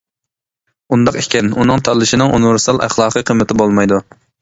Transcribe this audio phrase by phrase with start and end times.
[0.95, 4.05] ئۇنداق ئىكەن، ئۇنىڭ تاللىشىنىڭ ئۇنىۋېرسال ئەخلاقىي قىممىتى بولمايدۇ.